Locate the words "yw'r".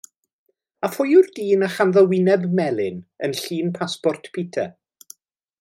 1.17-1.29